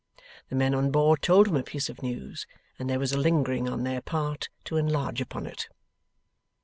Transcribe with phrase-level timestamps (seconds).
[0.49, 2.47] The men on board told him a piece of news,
[2.79, 5.69] and there was a lingering on their part to enlarge upon it.